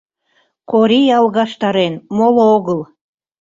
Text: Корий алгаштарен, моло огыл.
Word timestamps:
Корий 0.71 1.09
алгаштарен, 1.17 1.93
моло 2.17 2.43
огыл. 2.57 2.79